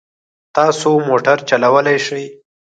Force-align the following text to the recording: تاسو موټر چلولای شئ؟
تاسو 0.55 0.89
موټر 1.09 1.37
چلولای 1.49 1.97
شئ؟ 2.05 2.25